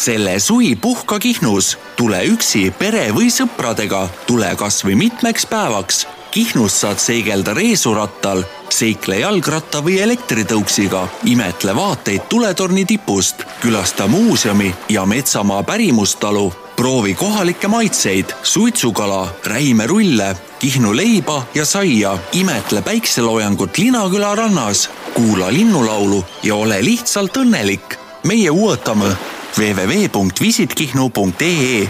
[0.00, 6.06] selle suvi puhka Kihnus, tule üksi pere või sõpradega, tule kasvõi mitmeks päevaks.
[6.30, 15.04] Kihnus saad seigelda reesurattal, seikle jalgratta või elektritõuksiga, imetle vaateid tuletorni tipust, külasta muuseumi ja
[15.06, 16.46] metsamaa pärimustalu.
[16.76, 26.24] Proovi kohalikke maitseid, suitsukala, räimerulle, Kihnu leiba ja saia, imetle päikseloojangut Linaküla rannas, kuula linnulaulu
[26.42, 27.98] ja ole lihtsalt õnnelik.
[28.24, 29.16] meie ootame
[29.58, 31.88] www.visitkihnu.ee.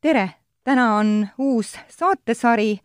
[0.00, 0.30] tere,
[0.64, 2.78] täna on uus saatesari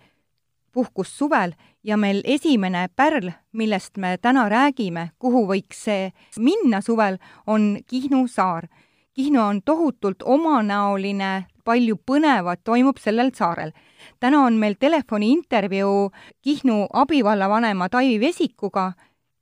[0.71, 1.51] Puhkus suvel
[1.83, 8.27] ja meil esimene pärl, millest me täna räägime, kuhu võiks see minna suvel, on Kihnu
[8.27, 8.67] saar.
[9.13, 13.71] Kihnu on tohutult omanäoline, palju põnevat toimub sellel saarel.
[14.19, 16.11] täna on meil telefoniintervjuu
[16.41, 18.93] Kihnu abivallavanema Taivi Vesikuga,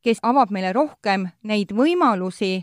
[0.08, 2.62] kes avab meile rohkem neid võimalusi,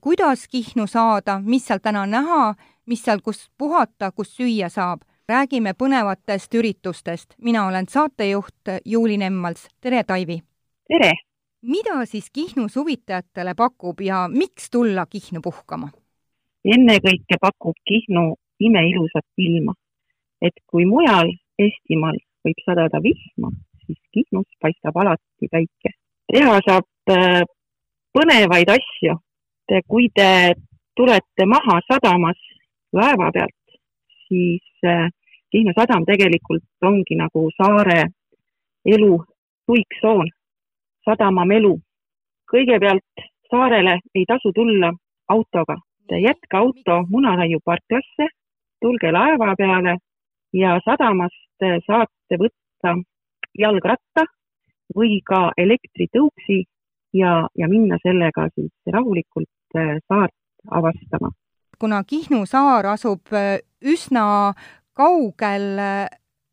[0.00, 2.54] kuidas Kihnu saada, mis seal täna näha,
[2.86, 7.34] mis seal, kus puhata, kus süüa saab räägime põnevatest üritustest.
[7.42, 10.38] mina olen saatejuht Juuli Nemmals, tere Taivi!
[10.88, 11.12] tere!
[11.62, 15.88] mida siis Kihnu suvitajatele pakub ja miks tulla Kihnu puhkama?
[16.64, 19.74] ennekõike pakub Kihnu imeilusat ilma.
[20.42, 23.50] et kui mujal Eestimaal võib sadada vihma,
[23.86, 25.90] siis Kihnus paistab alati päike.
[26.32, 27.42] Teha saab äh,
[28.14, 29.18] põnevaid asju.
[29.88, 30.52] kui te
[30.96, 32.40] tulete maha sadamas
[32.92, 33.78] laeva pealt,
[34.28, 35.08] siis äh,
[35.54, 38.00] Kihnu sadam tegelikult ongi nagu saare
[38.84, 39.12] elu
[39.66, 40.28] tuiksoon,
[41.04, 41.78] sadama melu.
[42.52, 44.90] kõigepealt saarele ei tasu tulla
[45.28, 45.76] autoga,
[46.10, 48.26] jätke auto Munaraiu parklasse,
[48.80, 49.96] tulge laeva peale
[50.52, 52.96] ja sadamast saate võtta
[53.58, 54.26] jalgratta
[54.96, 56.64] või ka elektritõuksi
[57.14, 60.34] ja, ja minna sellega siis rahulikult äh, saart
[60.70, 61.32] avastama.
[61.78, 64.54] Kuna Kihnu saar asub äh, üsna
[64.96, 66.06] kaugel äh,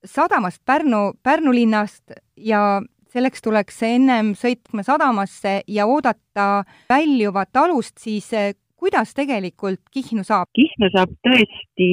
[0.05, 8.31] sadamast Pärnu, Pärnu linnast ja selleks tuleks ennem sõitma sadamasse ja oodata väljuvat alust, siis
[8.79, 10.49] kuidas tegelikult Kihnu saab?
[10.57, 11.89] Kihnu saab tõesti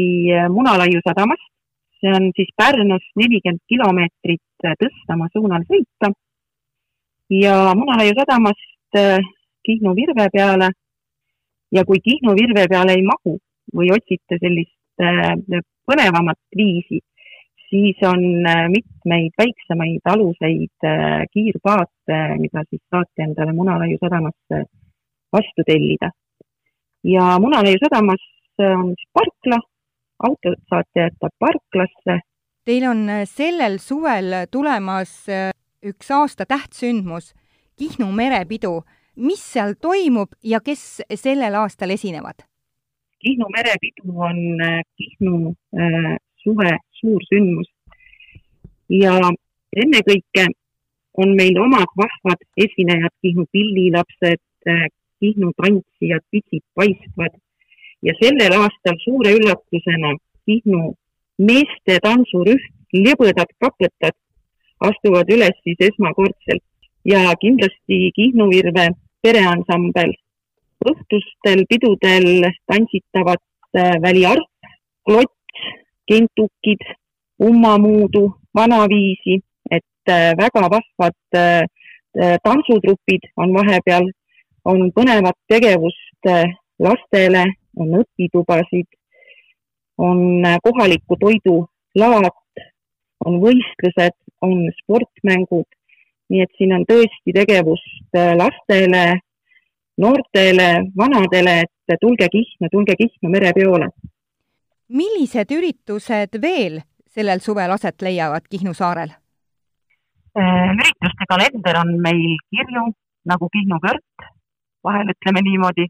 [0.55, 1.51] Munalaiu sadamast,
[2.01, 6.09] see on siis Pärnust nelikümmend kilomeetrit Tõstamaa suunal sõita
[7.31, 8.97] ja Munalaiu sadamast
[9.67, 10.71] Kihnu virve peale
[11.73, 13.37] ja kui Kihnu virve peale ei mahu
[13.77, 15.35] või otsite sellist äh,
[15.89, 17.01] põnevamat viisi,
[17.69, 24.65] siis on äh, mitmeid väiksemaid aluseid äh, kiirpaate, mida siis saate endale Munalaiu sadamasse
[25.33, 26.11] vastu tellida.
[27.05, 28.25] ja Munalaiu sadamas
[28.59, 29.61] on siis parkla,
[30.25, 32.21] autod saate jätta parklasse.
[32.65, 35.13] Teil on sellel suvel tulemas
[35.83, 37.35] üks aasta tähtsündmus,
[37.79, 38.83] Kihnu merepidu.
[39.17, 42.43] Mis seal toimub ja kes sellel aastal esinevad?
[43.23, 47.71] Kihnu merepidu on äh, Kihnu äh, suve suur sündmus.
[48.89, 49.15] Ja
[49.77, 50.47] ennekõike
[51.19, 54.87] on meil omad vahvad esinejad, Kihnu pillilapsed, äh,
[55.21, 57.39] Kihnu tantsijad, pitsid paistvad.
[58.03, 60.15] Ja sellel aastal suure üllatusena
[60.47, 60.95] Kihnu
[61.39, 64.15] meeste tantsurühm Lebõdad kapõtad
[64.81, 66.65] astuvad üles siis esmakordselt
[67.05, 68.89] ja kindlasti Kihnu Virve
[69.23, 70.13] pereansambel.
[70.79, 73.41] õhtustel pidudel tantsitavad
[73.75, 74.69] äh, väliarp,
[75.03, 75.65] klots,
[76.07, 76.85] kentukid,
[77.43, 79.41] ummamuudu, vanaviisi,
[79.71, 81.67] et äh, väga vahvad äh,
[82.47, 84.07] tantsutrupid on vahepeal,
[84.65, 86.31] on põnevat tegevust
[86.79, 87.45] lastele,
[87.77, 88.87] on õpitubasid,
[89.99, 91.59] on kohaliku toidu
[91.99, 92.31] laad,
[93.29, 95.69] on võistlused, on sportmängud
[96.29, 99.05] nii et siin on tõesti tegevust äh, lastele,
[100.01, 101.57] noortele, vanadele,
[101.89, 103.89] et tulge Kihnu, tulge Kihnu merepeole.
[104.89, 109.13] millised üritused veel sellel suvel aset leiavad Kihnu saarel?
[110.39, 112.91] Äh, ürituste kalender on meil kirju
[113.29, 114.29] nagu Kihnu kõrt,
[114.85, 115.89] vahel ütleme niimoodi.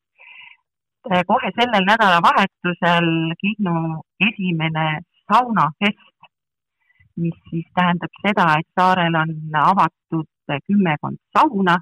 [1.11, 3.11] Äh, kohe sellel nädalavahetusel
[3.43, 3.75] Kihnu
[4.31, 6.07] esimene saunafest
[7.19, 10.29] mis siis tähendab seda, et saarel on avatud
[10.67, 11.77] kümmekond sauna,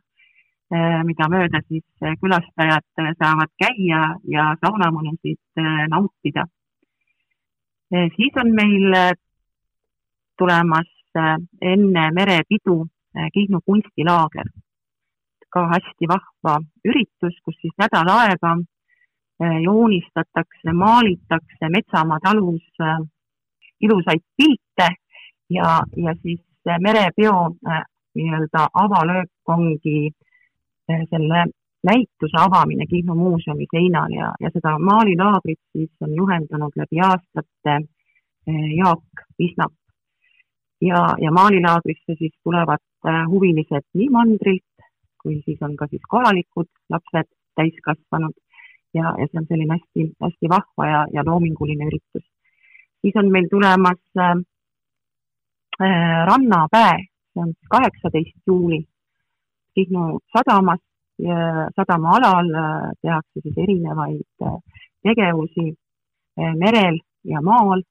[0.74, 1.84] eh, mida mööda siis
[2.20, 2.86] külastajad
[3.20, 6.46] saavad käia ja saunamõnusid eh, nautida.
[7.92, 9.14] Eh, siis on meil
[10.38, 10.92] tulemas
[11.62, 12.84] enne merepidu
[13.32, 14.50] Kihnu kunstilaager,
[15.48, 18.50] ka hästi vahva üritus, kus siis nädal aega
[19.64, 22.66] joonistatakse, maalitakse Metsamaa talus
[23.80, 24.90] ilusaid pilte
[25.50, 26.40] ja, ja siis
[26.80, 27.82] merepeo äh,
[28.14, 30.10] nii-öelda avalöök ongi
[30.90, 31.46] äh, selle
[31.86, 37.80] näituse avamine Kihnu muuseumi seinal ja, ja seda maalilaagrit siis on juhendanud läbi aastate
[38.76, 39.72] Jaak Visnap.
[40.80, 42.82] ja, ja maalilaagrisse siis tulevad
[43.30, 44.76] huvilised nii mandrilt
[45.26, 47.28] kui siis on ka siis kohalikud lapsed,
[47.58, 48.34] täiskasvanud
[48.94, 52.26] ja, ja see on selline hästi, hästi vahva ja, ja loominguline üritus.
[53.02, 54.36] siis on meil tulemas äh,
[55.78, 58.86] rannapäev, see on kaheksateist juuli
[59.76, 60.80] Kihnu sadamas,
[61.76, 64.58] sadama alal äh, tehakse siis erinevaid äh,
[65.02, 65.66] tegevusi
[66.40, 67.82] äh, merel ja maal.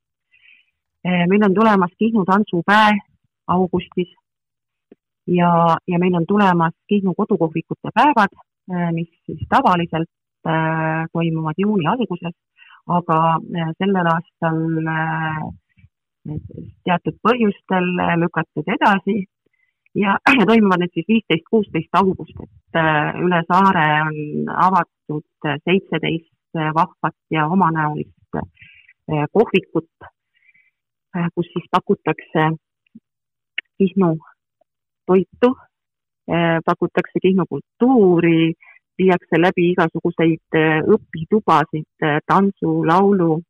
[1.30, 2.98] meil on tulemas Kihnu tantsupäev
[3.48, 4.10] augustis
[5.28, 8.34] ja, ja meil on tulemas Kihnu kodukohvikute päevad,
[8.92, 10.10] mis siis tavaliselt
[11.14, 12.34] toimuvad juuni alguses,
[12.88, 13.20] aga
[13.78, 14.58] sellel aastal
[16.86, 17.88] teatud põhjustel
[18.22, 19.26] lükatud edasi.
[19.96, 26.60] Ja, ja toimuvad need siis viisteist, kuusteist august, et äh, üle saare on avatud seitseteist
[26.76, 29.92] vahvat ja omanäolist äh, kohvikut,
[31.16, 32.50] äh, kus siis pakutakse
[33.78, 34.18] Kihnu
[35.08, 35.50] toitu,
[36.66, 38.54] pakutakse Kihnu kultuuri,
[38.98, 40.58] viiakse läbi igasuguseid
[40.96, 43.42] õpitubasid, tantsu, laulu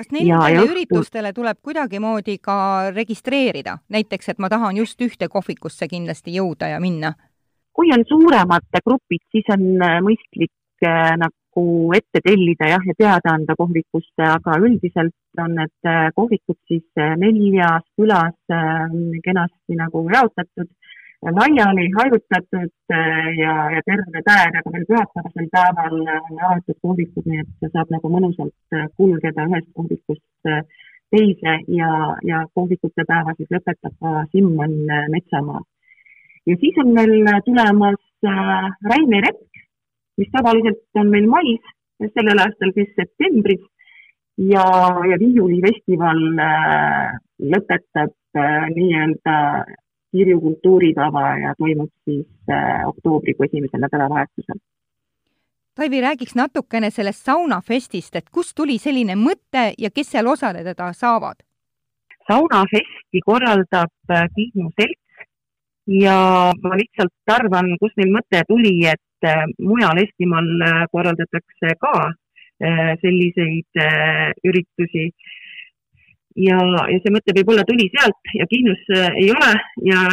[0.00, 2.56] kas nendele üritustele tuleb kuidagimoodi ka
[2.94, 7.14] registreerida, näiteks et ma tahan just ühte kohvikusse kindlasti jõuda ja minna?
[7.80, 11.62] kui on suuremad grupid, siis on äh, mõistlik äh, nagu
[11.96, 16.84] ette tellida jah, ja teada anda kohvikusse, aga üldiselt on need äh, kohvikud siis
[17.22, 18.36] neljas külas
[19.24, 20.68] kenasti nagu jaotatud
[21.22, 27.42] laiali hajutatud äh, ja, ja terve päev, aga veel pühapäevasel päeval on avatud kohvikud, nii
[27.42, 30.62] et saab nagu mõnusalt äh, kulgeda ühest kohvikust äh,
[31.12, 31.90] teise ja,
[32.24, 34.72] ja kohvikute päeva siis lõpetab ka Simmon
[35.12, 35.60] Metsamaa.
[36.46, 39.60] ja siis on meil tulemas Räime Repk,
[40.20, 41.68] mis tavaliselt on meil mais,
[42.14, 43.60] sellel aastal siis septembris
[44.38, 44.64] ja,
[45.10, 46.20] ja viiulifestival
[47.52, 48.14] lõpetab
[48.76, 49.36] nii-öelda
[50.10, 54.58] Kirju kultuurikava ja toimub siis äh, oktoobrikuu esimesel nädalavahetusel.
[55.74, 61.44] Taivi, räägiks natukene sellest saunafestist, et kust tuli selline mõte ja kes seal osaleda saavad?
[62.30, 65.26] saunafesti korraldab äh, Kihnu selts
[65.86, 66.16] ja
[66.62, 70.50] ma lihtsalt arvan, kust neil mõte tuli, et äh, mujal Eestimaal
[70.92, 71.94] korraldatakse ka
[73.00, 73.78] selliseid
[74.44, 75.06] üritusi
[76.46, 76.58] ja,
[76.92, 79.50] ja see mõte võib-olla tuli sealt ja Kihnus äh, ei ole
[79.88, 80.06] ja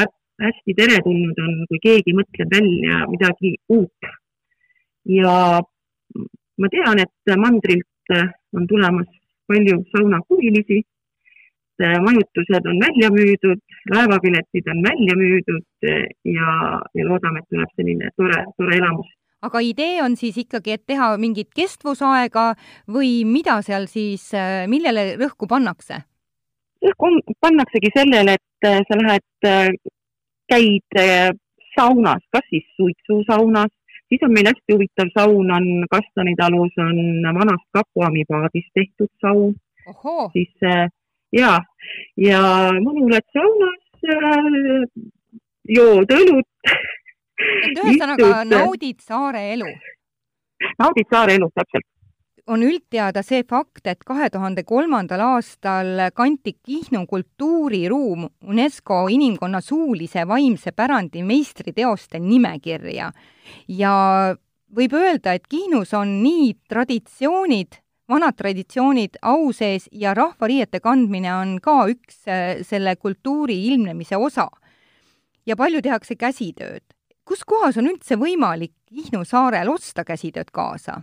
[0.44, 4.12] hästi teretulnud on, kui keegi mõtleb välja midagi uut.
[5.08, 5.34] ja
[6.58, 9.10] ma tean, et mandrilt äh, on tulemas
[9.48, 10.82] palju saunahuvilisi,
[11.82, 13.62] äh, majutused on välja müüdud,
[13.94, 16.58] laevapiletid on välja müüdud ja,
[16.94, 19.14] ja loodame, et tuleb selline tore, tore elamus
[19.48, 22.50] aga idee on siis ikkagi, et teha mingit kestvusaega
[22.92, 24.32] või mida seal siis,
[24.68, 26.02] millele rõhku pannakse?
[27.42, 29.70] Pannaksegi sellele, et äh, sa lähed, äh,
[30.52, 31.32] käid äh,
[31.76, 33.72] saunas, kas siis suitsusaunas,
[34.10, 36.98] siis on meil hästi huvitav saun on Kastani talus on
[37.40, 39.56] vanast kakuamipaadist tehtud saun.
[40.34, 40.54] siis
[41.32, 41.60] ja,
[42.18, 42.42] ja
[42.84, 43.84] mõnuled saunas,
[45.68, 46.74] jood õlut
[47.38, 49.70] et ühesõnaga naudid saare elu?
[50.82, 51.86] naudid saare elu, täpselt.
[52.48, 60.24] On üldteada see fakt, et kahe tuhande kolmandal aastal kanti Kihnu kultuuriruum UNESCO inimkonna suulise
[60.28, 63.12] vaimse pärandi meistriteoste nimekirja
[63.68, 63.94] ja
[64.76, 71.58] võib öelda, et Kihnus on nii traditsioonid, vanad traditsioonid au sees ja rahvariiete kandmine on
[71.64, 74.50] ka üks äh, selle kultuuri ilmnemise osa.
[75.46, 76.84] ja palju tehakse käsitööd
[77.28, 81.02] kus kohas on üldse võimalik Kihnu saarel osta käsitööd kaasa?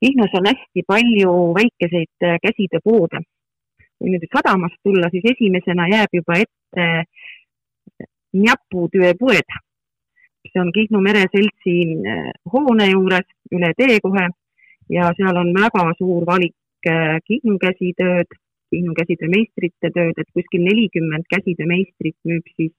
[0.00, 3.20] Kihnus on hästi palju väikeseid äh, käsitööpoode.
[4.00, 6.84] kui nüüd sadamast tulla, siis esimesena jääb juba ette
[8.32, 9.48] Njaputööpoed.
[10.52, 11.74] see on Kihnu mereseltsi
[12.12, 14.28] äh, hoone juures üle tee kohe
[14.96, 16.56] ja seal on väga suur valik
[16.88, 18.30] äh, Kihnu käsitööd,
[18.70, 22.72] Kihnu käsitöömeistrite tööd, et kuskil nelikümmend käsitöömeistrit müüb siis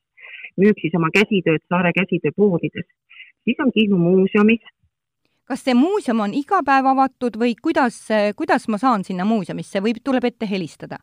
[0.60, 2.88] müüb siis oma käsitööd Saare käsitööpoodides.
[3.44, 4.63] siis on Kihnu muuseumis.
[5.51, 7.98] Kas see muuseum on iga päev avatud või kuidas,
[8.39, 11.01] kuidas ma saan sinna muuseumisse või tuleb ette helistada?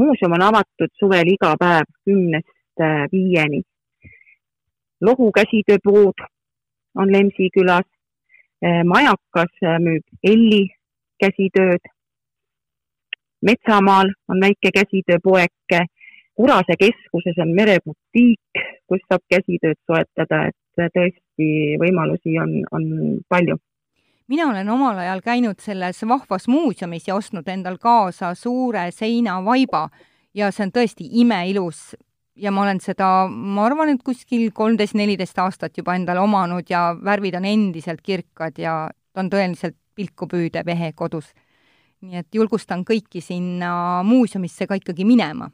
[0.00, 3.60] muuseum on avatud suvel iga päev kümnest äh, viieni.
[5.00, 6.24] Lohu käsitööpood
[6.98, 7.86] on Lemsi külas.
[8.64, 10.64] Äh, majakas äh, müüb Elli
[11.22, 11.84] käsitööd.
[13.42, 15.84] metsamaal on väike käsitööpoeke
[16.38, 23.58] Urase keskuses on merebutiik, kus saab käsitööd soetada, et tõesti kindlasti võimalusi on, on palju
[24.28, 29.88] mina olen omal ajal käinud selles vahvas muuseumis ja ostnud endal kaasa suure seinavaiba
[30.34, 31.96] ja see on tõesti imeilus
[32.36, 36.94] ja ma olen seda, ma arvan, et kuskil kolmteist, neliteist aastat juba endale omanud ja
[36.94, 41.32] värvid on endiselt kirkad ja ta on tõeliselt pilku püüdev ehe kodus.
[42.00, 45.50] nii et julgustan kõiki sinna muuseumisse ka ikkagi minema.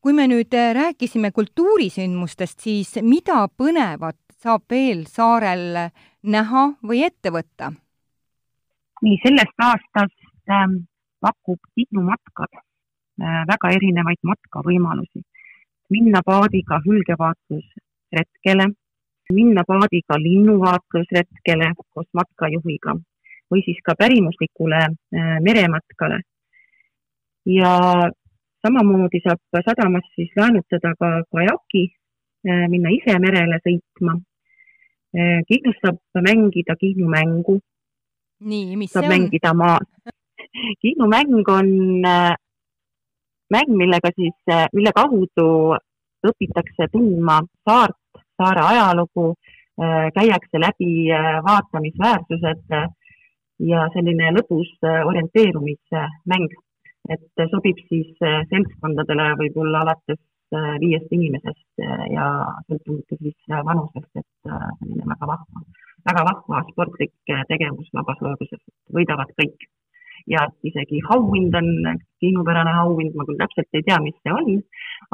[0.00, 5.90] kui me nüüd rääkisime kultuurisündmustest, siis mida põnevat saab veel saarel
[6.22, 7.72] näha või ette võtta?
[9.02, 10.84] nii, sellest aastast ähm,
[11.20, 15.24] pakub Kihnu matkad äh, väga erinevaid matkavõimalusi
[15.90, 18.66] minna paadiga hülgevaatlusretkele,
[19.32, 22.96] minna paadiga linnuvaatlusretkele koos matkajuhiga
[23.50, 26.20] või siis ka pärimuslikule äh, merematkale.
[27.46, 27.72] ja
[28.66, 31.84] samamoodi saab sadamas siis laenutada ka kajaki,
[32.46, 34.16] minna ise merele sõitma.
[35.16, 37.60] Äh, Kihnus saab mängida Kihnu mängu.
[38.40, 39.14] nii, mis saab see on?
[39.14, 39.78] mängida maa.
[40.82, 41.70] Kihnu mäng on
[43.50, 44.36] mäng, millega siis,
[44.74, 45.48] mille kaudu
[46.26, 47.98] õpitakse tundma saart,
[48.36, 49.34] saare ajalugu,
[50.16, 51.08] käiakse läbi
[51.46, 52.72] vaatamisväärsused
[53.70, 56.56] ja selline lõbus orienteerumismäng,
[57.12, 58.16] et sobib siis
[58.50, 60.20] seltskondadele võib-olla alates
[60.54, 62.26] viiest inimesest ja
[62.68, 65.64] sõltumata siis vanusest, et selline väga vahva,
[66.10, 67.14] väga vahva sportlik
[67.48, 68.62] tegevus vabas looduses,
[68.94, 69.66] võidavad kõik
[70.26, 74.52] ja isegi auhind on kihnupärane auhind, ma küll täpselt ei tea, mis see on,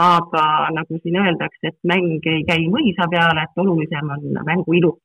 [0.01, 0.45] aga
[0.77, 4.97] nagu siin öeldakse, et mäng ei käi mõisa peale, et olulisem on mängu ilu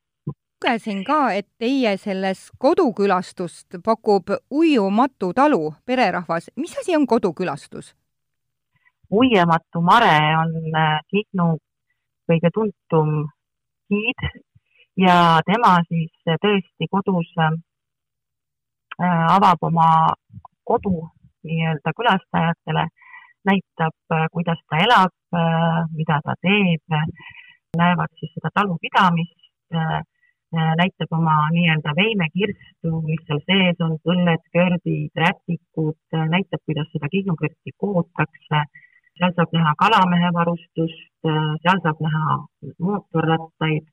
[0.57, 6.49] lugesin ka, et teie selles kodukülastust pakub Uiumatu talu pererahvas.
[6.55, 7.95] mis asi on kodukülastus?
[9.11, 11.55] Uiematu mare on äh, Kihnu
[12.27, 13.27] kõige tuntum
[13.87, 14.27] giid
[14.99, 16.11] ja tema siis
[16.43, 17.55] tõesti kodus äh,
[18.97, 19.87] Äh, avab oma
[20.65, 20.91] kodu
[21.45, 22.85] nii-öelda külastajatele,
[23.45, 26.95] näitab, äh, kuidas ta elab, äh, mida ta teeb,
[27.77, 29.37] näevad siis seda talupidamist,
[30.81, 35.99] näitab oma nii-öelda veimekirstu, mis seal sees on, põlled, kördid, rätikud,
[36.33, 38.63] näitab, kuidas seda kihnukürti kootakse,
[39.17, 41.05] seal saab näha kalamehe varustust,
[41.63, 42.37] seal saab näha
[42.79, 43.85] mootorrattaid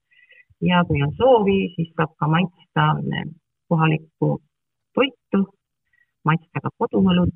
[0.71, 2.85] ja kui on soovi, siis saab ka maitsta
[3.69, 4.31] kohalikku
[4.95, 5.41] toitu,
[6.25, 7.35] maitsta ka koduõlut,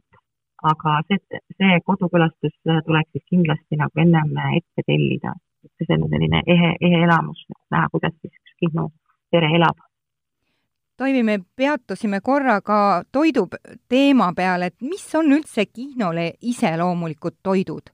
[0.71, 2.55] aga see, see kodukülastus
[2.87, 5.35] tuleks siis kindlasti nagu ennem ette tellida.
[5.79, 8.89] see on selline ehe, ehe elamus, näha, kuidas siis üks Kihnu
[9.31, 9.88] pere elab.
[10.99, 13.45] Toivi, me peatusime korra ka toidu
[13.89, 17.93] teema peal, et mis on üldse Kihnole iseloomulikud toidud?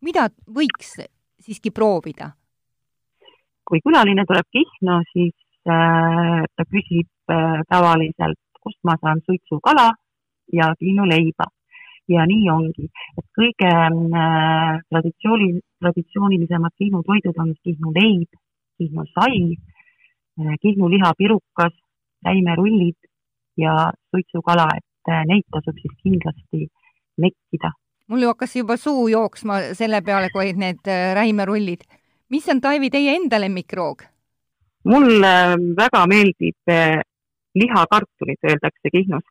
[0.00, 0.94] mida võiks
[1.44, 2.30] siiski proovida?
[3.68, 5.34] kui külaline tuleb Kihnu, siis
[5.68, 9.90] äh, ta küsib äh, tavaliselt kust ma saan suitsukala
[10.52, 11.50] ja kiinuleiba.
[12.08, 12.86] ja nii ongi,
[13.20, 15.50] et kõige äh, traditsiooni,
[15.84, 18.40] traditsioonilisemad Kihnu toidud on Kihnu leib,
[18.80, 21.76] Kihnu sai äh,, Kihnu lihapirukas,
[22.26, 22.98] räimerullid
[23.58, 26.68] ja suitsukala, et äh, neid tasub siis kindlasti
[27.18, 27.72] nekkida.
[28.08, 31.82] mul hakkas juba suu jooksma selle peale, kui need äh, räimerullid.
[32.30, 34.02] mis on, Taivi, teie enda lemmikroog?
[34.84, 35.34] mulle
[35.76, 37.00] väga meeldib äh,
[37.54, 39.24] lihakartulit, öeldakse Kihnus.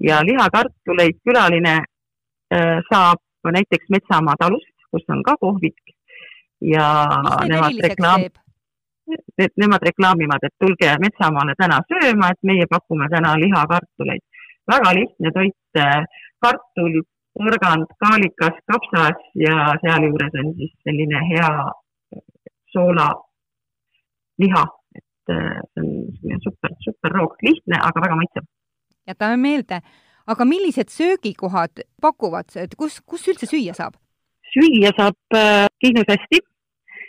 [0.00, 5.78] ja lihakartuleid külaline äh, saab näiteks Metsamaa talust, kus on ka kohvik
[6.60, 6.86] ja
[7.48, 8.30] nemad reklaam-,
[9.62, 14.22] nemad reklaamivad, et tulge Metsamaale täna sööma, et meie pakume täna lihakartuleid.
[14.72, 16.04] väga lihtne toit, äh,
[16.40, 17.02] kartul,
[17.38, 21.50] porgand, kaalikas, kapsas ja sealjuures on siis selline hea
[22.72, 23.08] soola
[24.38, 24.64] liha
[25.28, 25.60] et äh,
[26.20, 28.46] see on super, super roog, lihtne, aga väga maitsev.
[29.06, 29.80] jätame meelde,
[30.26, 33.98] aga millised söögikohad pakuvad, et kus, kus üldse süüa saab?
[34.52, 36.42] süüa saab äh, Kihnus hästi,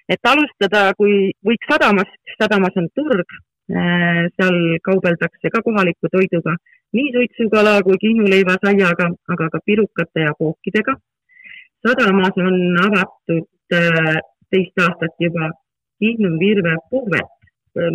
[0.10, 6.56] et alustada, kui võiks sadamast, sadamas on turg äh,, seal kaubeldakse ka kohaliku toiduga,
[6.94, 10.96] nii suitsukala kui kihnuleiva saiaga, aga ka pirukate ja kookidega.
[11.84, 14.20] sadamas on avatud äh,
[14.52, 15.52] teist aastat juba
[16.00, 17.32] Kihnu Virve puhvet,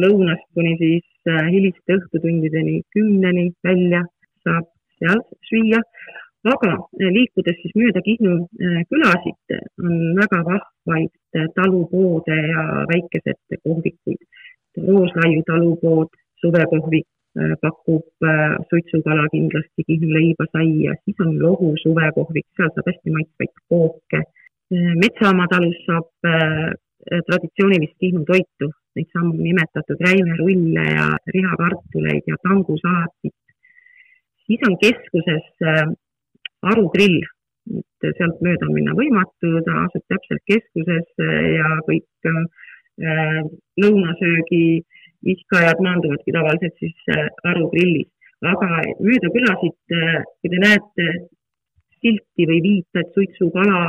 [0.03, 4.03] lõunast kuni siis äh, hiliste õhtutundideni kümneni välja
[4.47, 4.67] saab
[4.99, 5.83] seal süüa.
[6.47, 11.13] Aga äh, liikudes siis mööda Kihnu äh, külasid, on väga vahvaid
[11.57, 14.21] talupoode ja väikesed kohvikuid.
[14.79, 17.09] Rooslaiu talupood, suvekohvik
[17.61, 18.27] pakub
[18.71, 24.23] suitsukala kindlasti, Kihnu leiba, saia, siis on Lohu suvekohvik, seal saab hästi maitsvaid kooke.
[25.03, 26.09] metsamaa talus saab
[27.29, 33.37] traditsioonilist Kihnu toitu, neid samu nimetatud räimerulle ja lihakartuleid ja tangusalatit.
[34.47, 35.47] siis on keskuses
[36.63, 37.21] äh, Aru grill,
[37.79, 43.43] et sealt mööda minna võimatu, ta asub täpselt keskuses äh, ja kõik äh,
[43.83, 44.83] lõunasöögi
[45.27, 47.11] viskajad maanduvadki tavaliselt siis
[47.47, 48.11] Aru grillis.
[48.47, 48.69] aga
[49.03, 49.75] mööda külasid,
[50.41, 51.07] kui te näete
[51.99, 53.81] silti või viited suitsukala,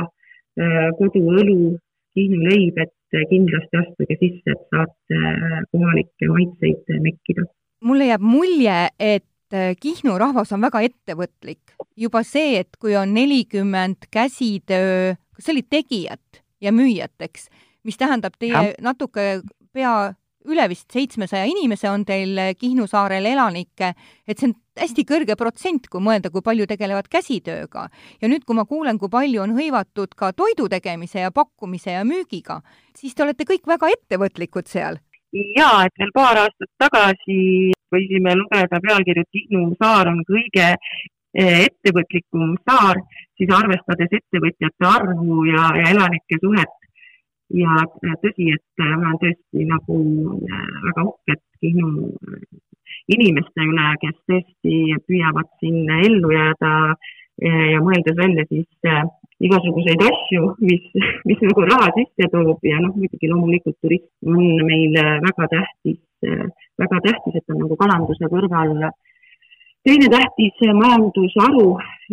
[0.98, 1.76] koduõlu,
[2.18, 2.90] Kihnu leib, et
[3.30, 7.46] kindlasti astuge sisse, et saate äh, kohalikke maitseid mekkida.
[7.84, 11.74] mulle jääb mulje, et äh, Kihnu rahvas on väga ettevõtlik.
[12.00, 17.48] Juba see, et kui on nelikümmend käsitöö, kas see oli tegijat ja müüjat, eks,
[17.84, 18.72] mis tähendab teie ja.
[18.84, 19.40] natuke
[19.72, 20.14] pea
[20.48, 23.92] üle vist seitsmesaja inimese on teil Kihnu saarel elanikke,
[24.28, 27.88] et see on hästi kõrge protsent, kui mõelda, kui palju tegelevad käsitööga.
[28.22, 32.04] ja nüüd, kui ma kuulen, kui palju on hõivatud ka toidu tegemise ja pakkumise ja
[32.04, 32.60] müügiga,
[32.96, 34.96] siis te olete kõik väga ettevõtlikud seal.
[35.32, 41.08] jaa, et veel paar aastat tagasi võisime lugeda pealkirju, et Kihnu saar on kõige eh,
[41.34, 43.00] ettevõtlikum saar,
[43.38, 46.76] siis arvestades ettevõtjate arvu ja, ja elanike suhet.
[47.50, 47.80] Ja
[48.22, 49.96] tõsi, et ma olen tõesti nagu
[50.46, 52.44] äh, väga uhked Kihnu äh,
[53.10, 54.76] inimeste üle, kes tõesti
[55.08, 58.70] püüavad siin ellu jääda äh, ja mõeldes välja siis
[59.40, 60.86] igasuguseid asju, mis,
[61.26, 62.62] mis nagu raha sisse toob.
[62.70, 64.94] Ja noh, muidugi loomulikult turism on meil
[65.26, 65.98] väga tähtis,
[66.78, 68.76] väga tähtis, et on nagu kalanduse kõrval
[69.84, 71.68] teine tähtis majandusharu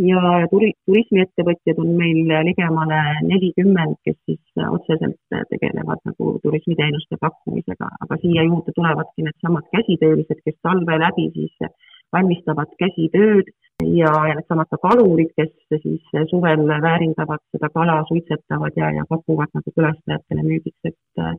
[0.10, 0.22] ja
[0.52, 5.20] turi-, turismiettevõtjad on meil ligemale nelikümmend, kes siis otseselt
[5.52, 11.72] tegelevad nagu turismiteenuste pakkumisega, aga siia juurde tulevadki needsamad käsitöölised, kes talve läbi siis
[12.16, 13.52] valmistavad käsitööd
[13.84, 19.52] ja, ja needsamad ka kalurid, kes siis suvel väärindavad seda kala, suitsetavad ja, ja pakuvad
[19.58, 21.36] nagu külastajatele müügiks, et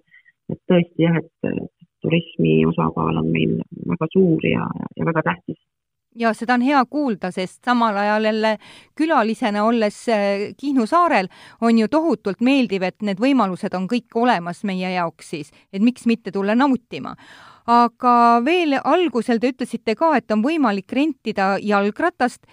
[0.49, 3.59] et tõesti jah, et turismi osakaal on meil
[3.91, 4.65] väga suur ja,
[4.97, 5.59] ja väga tähtis
[6.19, 8.57] ja seda on hea kuulda, sest samal ajal jälle
[8.99, 11.29] külalisena olles äh, Kihnu saarel
[11.61, 16.07] on ju tohutult meeldiv, et need võimalused on kõik olemas meie jaoks siis, et miks
[16.07, 17.15] mitte tulla nautima.
[17.69, 22.47] aga veel algusel te ütlesite ka, et on võimalik rentida jalgratast,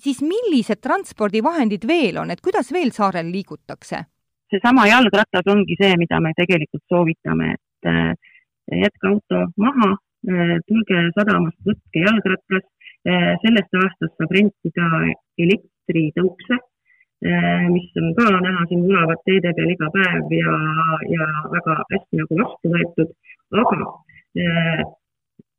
[0.00, 4.06] siis millised transpordivahendid veel on, et kuidas veel saarel liigutakse?
[4.52, 8.12] seesama jalgratas ongi see, mida me tegelikult soovitame, et äh,
[8.84, 9.94] jätke auto maha,
[10.28, 12.66] äh, tulge sadamast, võtke jalgratas
[13.02, 14.88] sellest aastast saab rentida
[15.44, 16.58] elektritõukse,
[17.26, 20.56] äh, mis on ka näha siin vulavat teede peal iga päev ja,
[21.14, 23.14] ja väga hästi nagu vastu võetud,
[23.62, 23.80] aga
[24.38, 24.84] äh,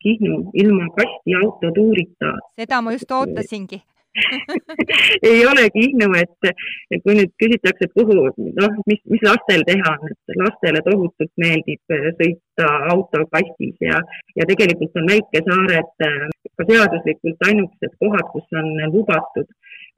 [0.03, 2.34] Kihnu ilma kastiautotuurita.
[2.60, 3.79] seda ma just ootasingi
[5.30, 6.49] ei ole Kihnu, et,
[6.93, 8.28] et kui nüüd küsitakse, et kuhu,
[8.60, 14.02] noh, mis, mis lastel teha on, et lastele tohutult meeldib sõita autokastis ja,
[14.38, 16.19] ja tegelikult on väikesaared äh,
[16.58, 19.49] ka seaduslikult ainukesed kohad, kus on lubatud,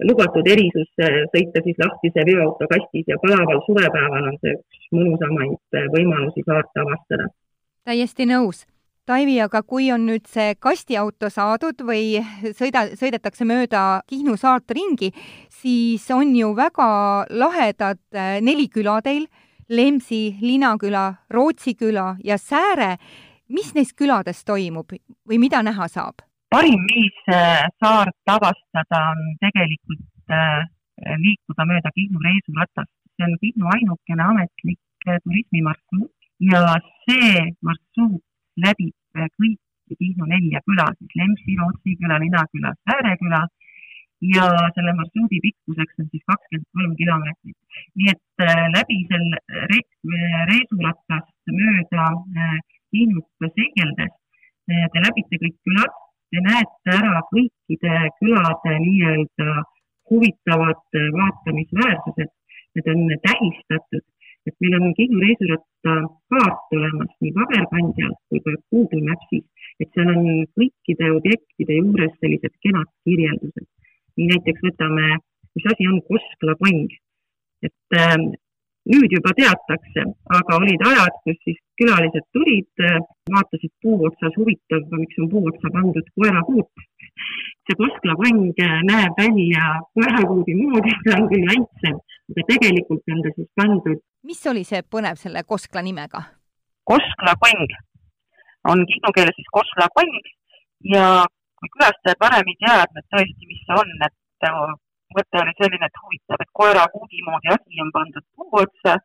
[0.07, 5.89] lubatud erisus äh, sõita siis lahtise veoautokastis ja palaval suvepäeval on see üks mõnusamaid äh,
[5.97, 7.27] võimalusi saart avastada.
[7.85, 8.63] täiesti nõus
[9.05, 12.17] Taivi, aga kui on nüüd see kastiauto saadud või
[12.57, 15.11] sõida, sõidetakse mööda Kihnu saart ringi,
[15.53, 16.87] siis on ju väga
[17.29, 19.27] lahedad äh, neli küla teil,
[19.69, 22.97] Lemsi, Linaküla, Rootsi küla ja Sääre.
[23.49, 24.89] mis neis külades toimub
[25.29, 26.25] või mida näha saab?
[26.49, 30.65] parim viis äh, saart avastada on tegelikult äh,
[31.21, 32.89] liikuda mööda Kihnu reisuratast.
[33.15, 38.23] see on Kihnu ainukene ametlik turismimarsruut ja see marsruut
[38.63, 38.95] läbib
[39.39, 43.41] kõiki Kihnu nelja küla, siis Lemsi, Rootsi küla, Linaküla, Sääreküla
[44.33, 47.57] ja selle marsruudi pikkuseks on siis kakskümmend kolm kilomeetrit.
[47.97, 49.37] nii et äh, läbi selle
[49.71, 49.79] re
[50.51, 52.05] reisulattast mööda
[52.41, 52.57] äh,
[52.91, 54.13] Kihnut seigeldes
[54.71, 55.93] äh, te läbite kõik külad,
[56.31, 59.49] te näete ära kõikide külade nii-öelda
[60.09, 62.31] huvitavad vaatamisväärsused,
[62.75, 64.05] need on tähistatud
[64.47, 65.93] et meil on Kihnu reisiratta
[66.31, 69.45] kaart olemas nii paberkandjal kui ka Google Maps'is,
[69.81, 70.27] et seal on
[70.59, 73.67] kõikide objektide juures sellised kenad kirjeldused.
[74.15, 75.07] nii näiteks võtame,
[75.55, 76.89] mis asi on Koskla pang.
[77.65, 78.17] et äh,
[78.93, 80.03] nüüd juba teatakse,
[80.37, 82.99] aga olid ajad, kus siis külalised tulid, äh,
[83.33, 86.85] vaatasid puu otsas, huvitav, miks on puu otsa pandud koerapuut.
[87.65, 89.63] see Koskla pang äh, näeb välja
[89.97, 91.97] koerapuudi moodi, ta on küll väiksem,
[92.31, 96.21] aga tegelikult on ta siis pandud mis oli see põnev selle Koskla nimega?
[96.89, 97.73] Koskla kong.
[98.71, 100.15] On kihnu keeles siis Koskla kong.
[100.93, 101.05] Ja
[101.59, 104.47] kui külastajad varem ei teadnud tõesti, mis see on, et
[105.15, 108.97] mõte oli selline, et huvitav, et koera huudi moodi asi on pandud puu otsa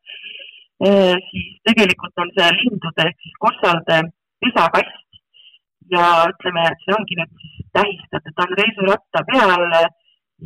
[0.81, 4.01] siis tegelikult on see lindude ehk siis kossade
[4.41, 5.07] pesakast.
[5.93, 9.65] Ja ütleme, see ongi nüüd siis tähistatud, ta on reisuratta peal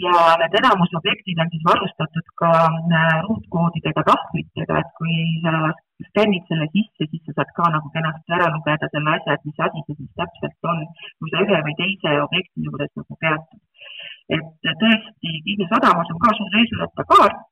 [0.03, 2.51] ja need enamus objektid on siis varustatud ka
[2.99, 5.55] äh, ruutkoodidega, tahvlitega, et kui sa
[6.09, 9.61] skännid selle sisse, siis sa saad ka nagu kenasti ära lugeda selle asja, et mis
[9.67, 10.81] asi see siis täpselt on,
[11.19, 13.61] kui sa ühe või teise objekti juures nagu peatud.
[14.35, 17.45] et tõesti, Kihnu sadamas on ka suur reisirattakaart,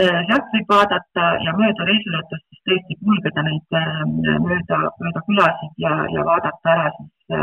[0.00, 4.00] äh, sealt võib vaadata ja mööda reisiratast siis tõesti kulgeda neid äh,
[4.46, 7.36] mööda, mööda külasid ja, ja vaadata ära siis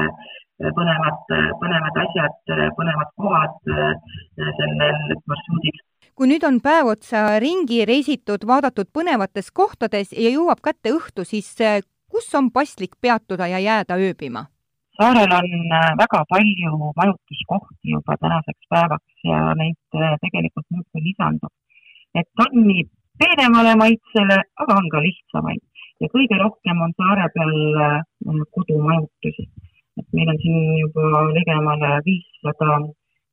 [0.77, 5.81] põnevad, põnevad asjad, põnevad kohad sellel marsruudil
[6.17, 11.49] kui nüüd on päev otsa ringi reisitud, vaadatud põnevates kohtades ja jõuab kätte õhtu, siis
[11.61, 14.47] eh, kus on paslik peatuda ja jääda ööbima?
[14.93, 19.79] saarel on eh, väga palju majutuskohti juba tänaseks päevaks ja neid
[20.21, 21.53] tegelikult muudkui lisandub.
[22.13, 22.85] et on nii
[23.17, 25.61] peenemale maitsele, aga on ka lihtsamaid
[26.01, 27.57] ja kõige rohkem on saare peal
[28.53, 29.49] kodumajutusi
[29.99, 32.79] et meil on siin juba ligemale viissada,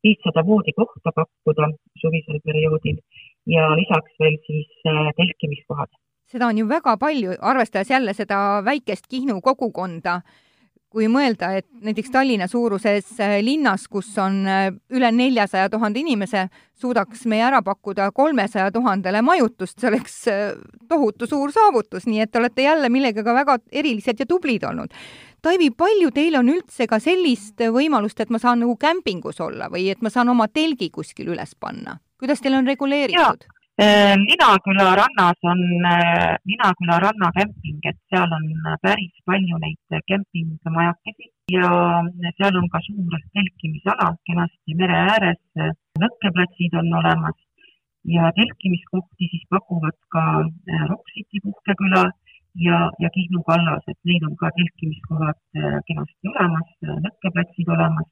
[0.05, 1.71] viissada voodikohta pakkuda
[2.03, 3.01] suvisel perioodil
[3.47, 5.91] ja lisaks veel siis äh, telkimiskohad.
[6.31, 10.21] seda on ju väga palju, arvestades jälle seda väikest Kihnu kogukonda
[10.91, 16.49] kui mõelda, et näiteks Tallinna suuruses äh, linnas, kus on äh, üle neljasaja tuhande inimese,
[16.75, 20.17] suudaks me ära pakkuda kolmesaja tuhandele majutust, see oleks
[20.89, 24.95] tohutu suur saavutus, nii et te olete jälle millegagi väga erilised ja tublid olnud.
[25.43, 29.89] Taivi, palju teil on üldse ka sellist võimalust, et ma saan nagu kämpingus olla või
[29.93, 31.99] et ma saan oma telgi kuskil üles panna?
[32.21, 33.47] kuidas teil on reguleeritud?
[33.81, 38.49] Äh, Linaküla rannas on äh, Linaküla rannakämping, et seal on
[38.85, 41.71] päris palju neid kämpingmajakesi ja
[42.37, 45.41] seal on ka suur telkimisala kenasti mere ääres.
[46.03, 47.39] lõkkeplatsid on olemas
[48.05, 52.05] ja telkimiskohti siis pakuvad ka äh, Rock City puhkeküla
[52.55, 55.41] ja, ja Kihnu kallas, et neil on ka telkimiskohad
[55.89, 56.73] kenasti olemas,
[57.07, 58.09] lõkkeplatsid olemas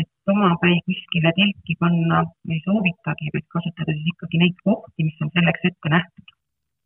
[0.00, 5.30] et omapäi kuskile telki panna ei soovitagi, vaid kasutada siis ikkagi neid kohti, mis on
[5.36, 6.34] selleks ette nähtud.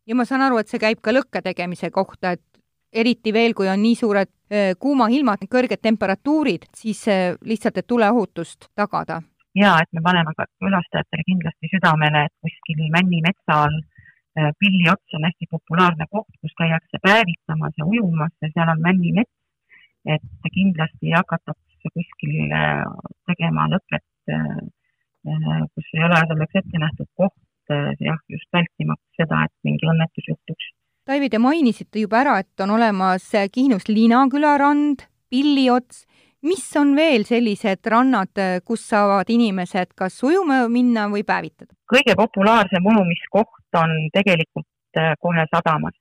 [0.07, 2.43] ja ma saan aru, et see käib ka lõkke tegemise kohta, et
[2.93, 4.31] eriti veel, kui on nii suured
[4.79, 7.03] kuumailmad, kõrged temperatuurid, siis
[7.43, 9.21] lihtsalt, et tuleohutust tagada.
[9.55, 13.79] jaa, et me paneme ka külastajatele kindlasti südamele, et kuskil Männi metsa all
[14.61, 19.13] pilli ots on hästi populaarne koht, kus käiakse päevitamas ja ujumas ja seal on Männi
[19.17, 19.33] mets,
[20.05, 21.55] et kindlasti ei hakata
[21.93, 22.51] kuskil
[23.29, 27.37] tegema lõpet, äh, kus ei ole selleks ette nähtud koht,
[27.71, 30.71] äh, jah, just vältimaks seda, et mingi õnnetus juhtuks.
[31.07, 36.03] Taivi, te mainisite juba ära, et on olemas Kihnus Linaküla rand, Pilliots,
[36.47, 38.35] mis on veel sellised rannad,
[38.67, 41.73] kus saavad inimesed kas ujuma minna või päevitada?
[41.87, 45.95] kõige populaarsem ujumiskoht on tegelikult äh, kohe sadamas,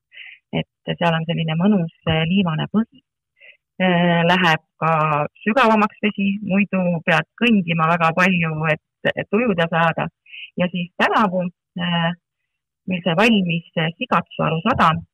[0.52, 3.02] et seal on selline mõnus liivane põhi
[3.76, 4.90] Äh, läheb ka
[5.44, 10.06] sügavamaks vesi, muidu pead kõndima väga palju, et, et ujuda saada.
[10.56, 12.08] ja siis tänavu äh,
[12.88, 13.66] meil sai valmis
[13.98, 15.04] Sigatsaru sadam.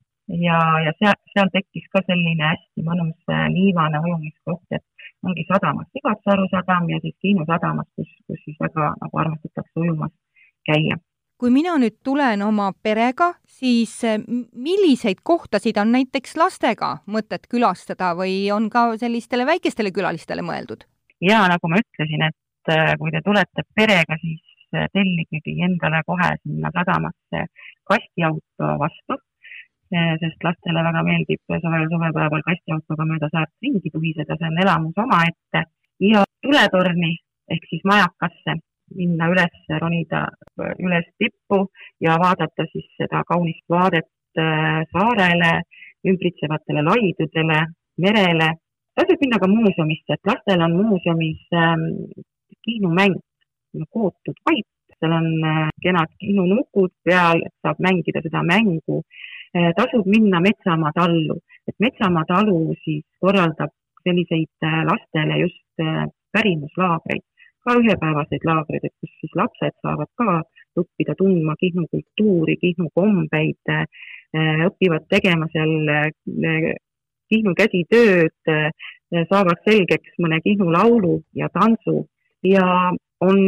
[0.46, 4.86] Ja, ja seal, seal tekkis ka selline hästi mõnus äh, liivane ujumiskoht, et
[5.26, 10.14] ongi sadamas Sigatsaru sadam ja siis Kiinu sadamas, kus, kus siis väga nagu armastatakse ujumas
[10.70, 11.02] käia
[11.42, 14.20] kui mina nüüd tulen oma perega, siis eh,
[14.55, 20.87] milliseid kohtasid on näiteks lastega mõtet külastada või on ka sellistele väikestele külalistele mõeldud?
[21.22, 26.31] jaa, nagu ma ütlesin, et eh, kui te tulete perega, siis eh, telligegi endale kohe
[26.44, 27.44] sinna sadamasse
[27.90, 29.18] kastiauto vastu,
[29.92, 35.66] sest lastele väga meeldib suvel suvepäeval kastiautoga mööda saart ringi tuhiseda, see on elamus omaette
[36.07, 37.16] ja tuletorni
[37.52, 38.62] ehk siis majakasse
[38.96, 40.24] minna üles, ronida
[40.78, 41.66] üles tippu
[42.00, 45.52] ja vaadata siis seda kaunist vaadet äh, saarele,
[46.09, 47.61] ümbritsevatele laidudele,
[47.98, 48.50] merele.
[48.94, 51.85] tasub minna ka muuseumisse, et lastel on muuseumis ähm,
[52.64, 53.16] kiinumäng,
[53.94, 59.02] kootud vaip, seal on äh, kenad kiinunukud peal, saab mängida seda mängu
[59.57, 59.72] äh,.
[59.78, 63.72] tasub minna Metsamaa tallu, et Metsamaa talu siis korraldab
[64.05, 67.24] selliseid äh, lastele just äh, pärimuslaagreid
[67.64, 70.42] ka ühepäevaseid laagreid, et kus siis lapsed saavad ka
[70.81, 76.72] õppida tundma Kihnu kultuuri, Kihnu kombeid, äh, õpivad tegema seal äh,
[77.33, 78.70] Kihnu käsitööd, äh,
[79.31, 82.07] saavad selgeks mõne Kihnu laulu ja tantsu.
[82.42, 82.64] Ja
[83.22, 83.40] on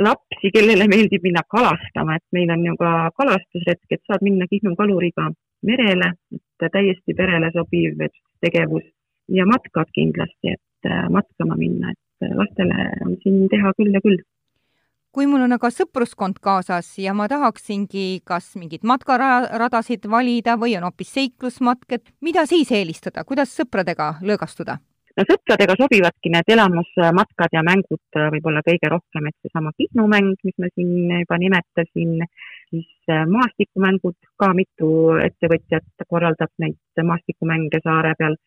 [0.00, 4.74] lapsi, kellele meeldib minna kalastama, et meil on ju ka kalastusretk, et saad minna Kihnu
[4.76, 5.30] kaluriga
[5.66, 8.02] merele, et täiesti perele sobiv
[8.44, 8.84] tegevus.
[9.30, 14.20] Ja matkad kindlasti, et matkama minna, et lastele on siin teha küll ja küll.
[15.10, 20.86] kui mul on aga sõpruskond kaasas ja ma tahaksingi kas mingeid matkaradasid valida või on
[20.86, 24.78] hoopis seiklusmatk, et mida siis eelistada, kuidas sõpradega lõõgastuda?
[25.16, 30.36] no sõpradega sobivadki need elamusmatkad ja mängud äh, võib-olla kõige rohkem, et seesama Kihnu mäng,
[30.46, 32.16] mis ma siin juba nimetasin,
[32.70, 34.90] siis äh, maastikumängud, ka mitu
[35.24, 38.38] ettevõtjat korraldab neid maastikumänge saare peal,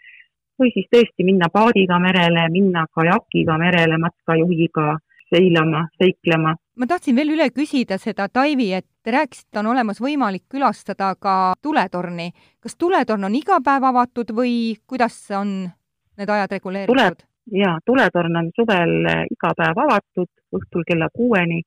[0.60, 4.98] või siis tõesti minna paadiga merele, minna kajakiga merele matkajuhiga
[5.34, 6.56] seilama, seiklema.
[6.78, 11.54] ma tahtsin veel üle küsida seda, Taivi, et te rääkisite, on olemas võimalik külastada ka
[11.62, 12.32] tuletorni.
[12.60, 15.70] kas tuletorn on iga päev avatud või kuidas on
[16.18, 17.26] need ajad reguleeritud?
[17.52, 21.63] jaa, tuletorn on suvel eh, iga päev avatud õhtul kella kuueni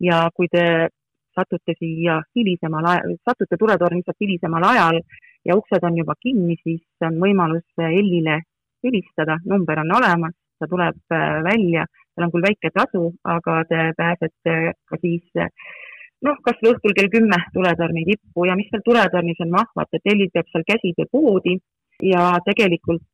[0.00, 0.88] ja kui te
[1.36, 4.98] satute siia hilisemal ajal, satute tuletorni lihtsalt hilisemal ajal
[5.48, 8.40] ja uksed on juba kinni, siis on võimalus Ellile
[8.84, 13.84] helistada, number on olemas, ta tuleb eh, välja, tal on küll väike tasu, aga te
[13.98, 14.56] pääsete
[14.88, 15.46] ka siis
[16.22, 18.46] noh, kas või õhtul kell kümme tuletorni tippu.
[18.46, 21.56] Ja mis seal tuletornis on vahvat, et Elli teeb seal käsitööpoodi
[22.06, 23.08] ja tegelikult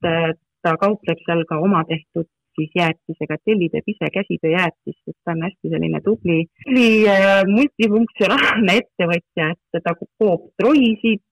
[0.62, 2.28] ta kaupleb seal ka oma tehtud
[2.59, 9.51] siis jäätisega, tellib ise käsitööjäätist, et ta on hästi selline tubli, tubli äh, multifunktsionaalne ettevõtja,
[9.55, 11.25] et ta koob troisid,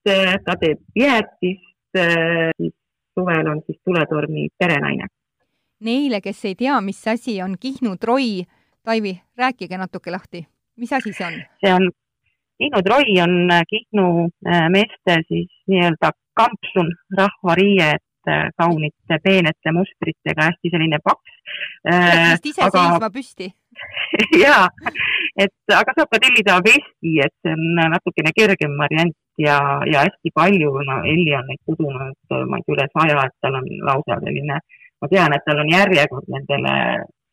[0.47, 2.73] ta teeb jäätist, äh, siis
[3.17, 5.09] suvel on siis tuletorni perenaine.
[5.83, 8.43] Neile, kes ei tea, mis asi on Kihnu troi,
[8.87, 10.45] Taivi, rääkige natuke lahti,
[10.77, 11.39] mis asi see on?
[11.61, 11.91] see on,
[12.57, 13.37] Kihnu troi on
[13.69, 14.07] Kihnu
[14.47, 18.06] äh, meeste siis nii-öelda kampsun, rahvariie, et Äh,
[18.57, 21.37] kaunite peenete mustritega, hästi selline paks.
[21.83, 22.83] vist ise aga...
[22.83, 23.51] seisma püsti
[24.43, 24.67] jaa,
[25.37, 29.57] et aga saab ka tellida vesti, et see on natukene kergem variant ja,
[29.89, 32.17] ja hästi palju, no Elli on neid kudunud,
[32.49, 34.59] ma ei tea, üle saja, et tal on lausa selline,
[35.01, 36.73] ma tean, et tal on järjekord nendele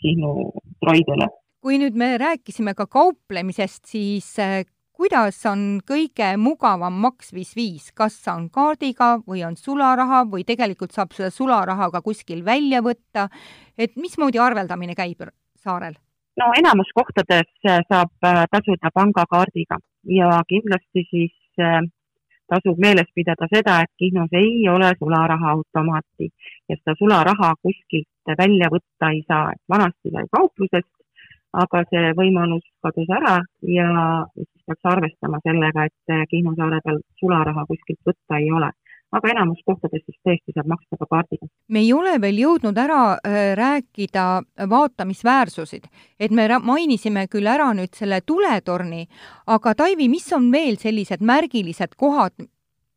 [0.05, 0.51] Kihnu
[0.83, 1.31] troidele.
[1.65, 8.49] kui nüüd me rääkisime ka kauplemisest, siis äh, kuidas on kõige mugavam maksmisviis, kas on
[8.55, 13.29] kaardiga või on sularaha või tegelikult saab seda sularaha ka kuskil välja võtta,
[13.79, 15.27] et mismoodi arveldamine käib
[15.59, 15.99] saarel?
[16.41, 19.79] no enamus kohtades äh, saab äh, tasuda pangakaardiga
[20.11, 21.79] ja kindlasti siis äh,
[22.51, 26.29] tasub meeles pidada seda, et Kihnus ei ole sularahaautomaati
[26.69, 30.91] ja seda sularaha kuskilt välja võtta ei saa, et vanasti sai kauplusest
[31.63, 33.37] aga see võimalus kadus ära
[33.77, 33.89] ja
[34.67, 38.71] peaks arvestama sellega, et Kihnu saare peal sularaha kuskilt võtta ei ole
[39.15, 41.49] aga enamus kohtades siis tõesti saab maksta ka kaardiga.
[41.69, 44.27] me ei ole veel jõudnud ära äh, rääkida
[44.71, 45.87] vaatamisväärsusid,
[46.21, 49.07] et me mainisime küll ära nüüd selle tuletorni,
[49.47, 52.47] aga Taivi, mis on veel sellised märgilised kohad,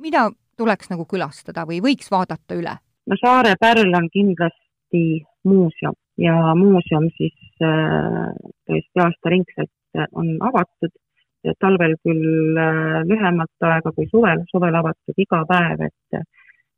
[0.02, 2.78] mida tuleks nagu külastada või võiks vaadata üle?
[3.08, 5.04] no Saare pärl on kindlasti
[5.48, 8.32] muuseum ja muuseum siis äh,
[8.70, 9.74] tõesti aastaringselt
[10.14, 10.92] on avatud,
[11.60, 16.20] talvel küll äh, lühemat aega kui suvel, suvel avatud iga päev, et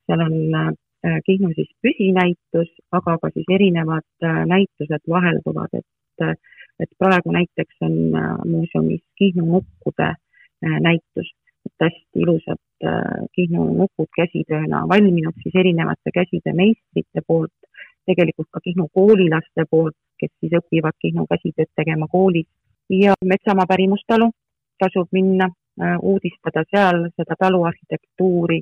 [0.06, 0.70] seal on äh,
[1.26, 6.42] Kihnu siis püsinäitus, aga ka siis erinevad näitused vahelduvad, et,
[6.84, 7.94] et praegu näiteks on
[8.44, 10.10] muuseumis Kihnu nukkude
[10.84, 11.30] näitus,
[11.70, 12.90] et hästi ilusad
[13.32, 17.56] Kihnu nukud käsitööna valminud siis erinevate käsitöömeistrite poolt
[18.10, 22.48] tegelikult ka Kihnu koolilaste poolt, kes siis õpivad Kihnu käsitööd tegema koolis.
[22.90, 24.32] Ja Metsamaa pärimustalu
[24.80, 25.50] tasub minna,
[25.82, 28.60] äh, uudistada seal seda talu arhitektuuri,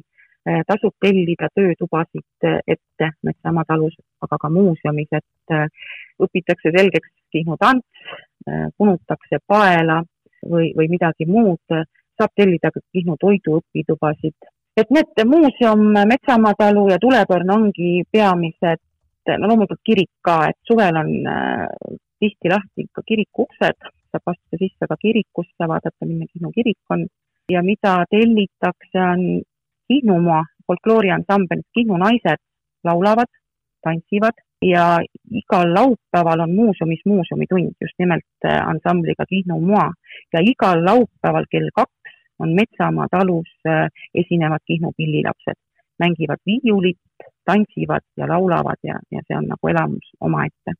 [0.49, 5.55] äh, tasub tellida töötubasid äh, ette Metsamaa talus, aga ka muuseumis, et
[6.23, 7.85] õpitakse selgeks Kihnu tants,
[8.77, 9.97] punutakse paela
[10.47, 11.59] või, või midagi muud,
[12.17, 14.47] saab tellida ka Kihnu toiduõpitubasid.
[14.77, 18.81] et need muuseum, Metsamaa talu ja Tuletorn ongi peamised
[19.27, 21.11] no loomulikult kirik ka, et suvel on
[22.19, 27.07] tihti lahti ikka kiriku uksed, saab astuda sisse ka kirikusse, vaadata, milline Kihnu kirik on.
[27.49, 29.21] Ja mida tellitakse, on
[29.87, 32.41] Kihnumaa folklooriansambel Kihnu naised
[32.83, 33.31] laulavad,
[33.83, 34.99] tantsivad ja
[35.31, 39.91] igal laupäeval on muuseumis muuseumi-tund just nimelt äh, ansambliga Kihnu Moa
[40.33, 45.59] ja igal laupäeval kell kaks on Metsamaa talus äh, esinevad Kihnu pillilapsed,
[45.99, 46.99] mängivad viiulit,
[47.45, 50.73] tantsivad ja laulavad ja, ja see on nagu elamus omaette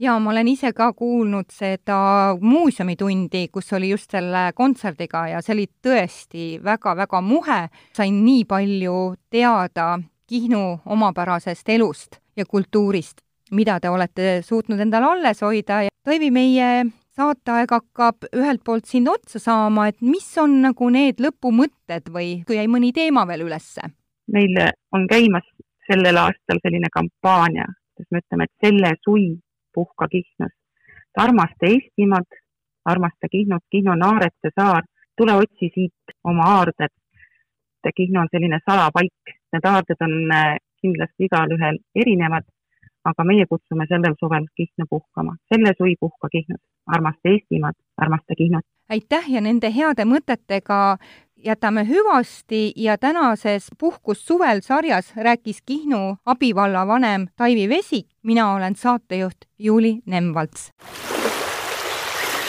[0.00, 5.54] ja ma olen ise ka kuulnud seda muuseumitundi, kus oli just selle kontserdiga ja see
[5.54, 7.60] oli tõesti väga-väga muhe.
[7.96, 9.98] sain nii palju teada
[10.30, 16.86] Kihnu omapärasest elust ja kultuurist, mida te olete suutnud endale alles hoida ja Toivi, meie
[17.16, 22.56] saateaeg hakkab ühelt poolt siin otsa saama, et mis on nagu need lõpumõtted või kui
[22.56, 23.90] jäi mõni teema veel ülesse?
[24.32, 24.56] meil
[24.94, 25.44] on käimas
[25.90, 27.66] sellel aastal selline kampaania,
[27.98, 29.32] kus me ütleme, et selle suvi
[29.74, 30.54] puhka Kihnus.
[31.16, 32.30] armasta Eestimaad,
[32.84, 34.82] armasta Kihnut, Kihnu on aarete saar,
[35.16, 36.92] tule otsi siit oma aarded.
[37.96, 42.46] Kihnu on selline salapaik, need aarded on äh, kindlasti igalühel erinevad,
[43.04, 45.36] aga meie kutsume sellel suvel Kihnu puhkama.
[45.54, 48.66] selle suvi puhka Kihnus, armasta Eestimaad, armasta Kihnut.
[48.88, 50.98] aitäh ja nende heade mõtetega
[51.44, 59.36] jätame hüvasti ja tänases Puhkus suvel sarjas rääkis Kihnu abivallavanem Taivi Vesik, mina olen saatejuht
[59.58, 60.72] Juuli Nemvalts.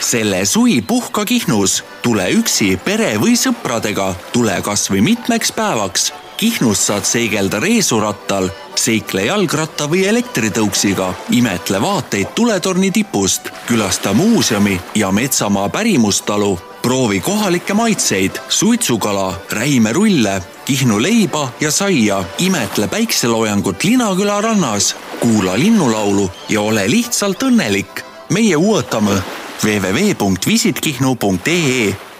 [0.00, 6.10] Selle suvi puhka Kihnus, tule üksi pere või sõpradega, tule kas või mitmeks päevaks.
[6.36, 15.12] Kihnus saad seigelda reesurattal, seikle jalgratta või elektritõuksiga, imetle vaateid tuletorni tipust, külasta muuseumi ja
[15.14, 24.96] metsamaa pärimustalu proovi kohalikke maitseid, suitsukala, räimerulle, Kihnu leiba ja saia, imetle päikseloojangut Linaküla rannas,
[25.20, 28.04] kuula linnulaulu ja ole lihtsalt õnnelik.
[28.30, 29.22] meie uuetame
[29.64, 32.11] www.visitkihnu.ee